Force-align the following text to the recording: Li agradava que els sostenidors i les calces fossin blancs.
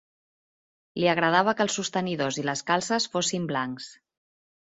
Li 1.01 1.09
agradava 1.11 1.53
que 1.59 1.63
els 1.67 1.75
sostenidors 1.79 2.39
i 2.43 2.47
les 2.47 2.65
calces 2.71 3.07
fossin 3.17 3.45
blancs. 3.53 3.93